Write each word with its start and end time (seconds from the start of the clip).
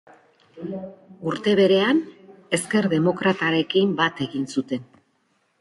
Urte 1.31 1.53
berean, 1.59 2.01
ezker 2.59 2.89
demokratarekin 2.97 3.95
bat 4.03 4.27
egin 4.29 4.53
zuten. 4.57 4.91